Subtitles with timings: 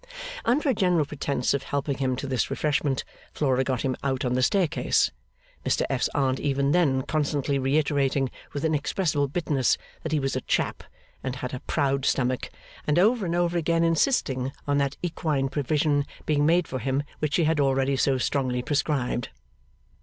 [0.45, 3.03] Under a general pretence of helping him to this refreshment,
[3.33, 5.11] Flora got him out on the staircase;
[5.63, 10.83] Mr F.'s Aunt even then constantly reiterating, with inexpressible bitterness, that he was 'a chap,'
[11.23, 12.49] and had a 'proud stomach,'
[12.87, 17.35] and over and over again insisting on that equine provision being made for him which
[17.35, 19.29] she had already so strongly prescribed.